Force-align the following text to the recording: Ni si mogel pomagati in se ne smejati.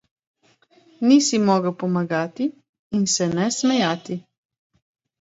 Ni 1.07 1.17
si 1.25 1.37
mogel 1.45 1.75
pomagati 1.83 2.45
in 2.97 3.05
se 3.15 3.23
ne 3.37 3.45
smejati. 3.61 4.15